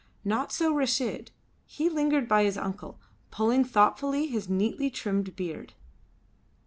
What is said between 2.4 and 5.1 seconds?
his uncle, pulling thoughtfully his neatly